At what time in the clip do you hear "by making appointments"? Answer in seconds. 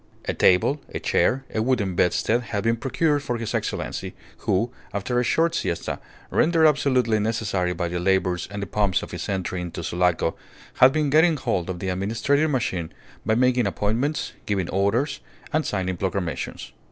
13.27-14.33